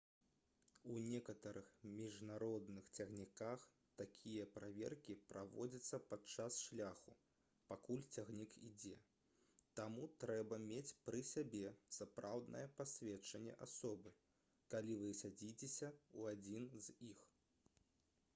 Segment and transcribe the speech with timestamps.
[0.91, 1.67] у некаторых
[1.97, 3.65] міжнародных цягніках
[4.01, 7.13] такія праверкі праводзяцца падчас шляху
[7.73, 8.97] пакуль цягнік ідзе
[9.81, 11.61] таму трэба мець пры сабе
[11.99, 14.15] сапраўднае пасведчанне асобы
[14.75, 17.25] калі вы садзіцеся ў адзін з іх